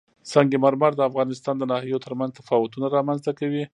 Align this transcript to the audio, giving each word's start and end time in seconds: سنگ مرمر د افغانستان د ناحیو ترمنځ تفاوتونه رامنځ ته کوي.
سنگ 0.31 0.51
مرمر 0.63 0.91
د 0.95 1.01
افغانستان 1.09 1.55
د 1.59 1.63
ناحیو 1.71 2.03
ترمنځ 2.05 2.31
تفاوتونه 2.39 2.85
رامنځ 2.97 3.19
ته 3.25 3.31
کوي. 3.39 3.63